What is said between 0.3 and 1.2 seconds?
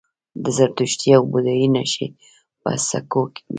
د زردشتي